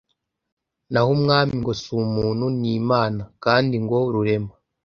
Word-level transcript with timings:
naho 0.91 1.09
umwami 1.17 1.53
ngo 1.61 1.71
si 1.81 1.87
umuntu 2.03 2.45
ni 2.59 2.69
imana, 2.79 3.21
kandi 3.43 3.75
ngo 3.83 3.97
rurema 4.13 4.53